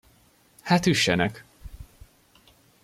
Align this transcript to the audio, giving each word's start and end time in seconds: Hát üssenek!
Hát 0.61 0.85
üssenek! 0.85 1.43